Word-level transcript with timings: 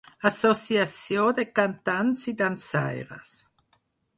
Associació 0.27 1.27
de 1.41 1.45
cantants 1.59 2.25
i 2.33 2.33
dansaires. 2.43 3.37